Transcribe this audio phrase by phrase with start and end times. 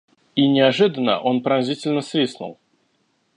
[0.35, 2.57] –И неожиданно он пронзительно свистнул.